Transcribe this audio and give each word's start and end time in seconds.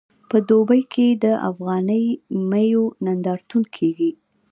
په 0.29 0.37
دوبۍ 0.49 0.81
کې 0.93 1.07
د 1.23 1.25
افغاني 1.49 2.03
میوو 2.49 2.85
نندارتون 3.05 3.63
کیږي. 3.75 4.11